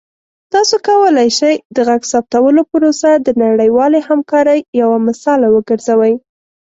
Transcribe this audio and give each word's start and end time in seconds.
تاسو 0.53 0.75
کولی 0.87 1.29
شئ 1.37 1.55
د 1.75 1.77
غږ 1.87 2.01
ثبتولو 2.11 2.61
پروسه 2.71 3.09
د 3.25 3.27
نړیوالې 3.43 3.99
همکارۍ 4.09 4.59
یوه 4.81 4.97
مثاله 5.07 5.47
وګرځوئ. 5.55 6.13